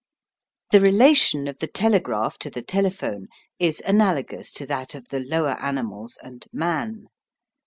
[0.71, 3.27] The relation of the telegraph to the telephone
[3.59, 7.05] is analogous to that of the lower animals and man.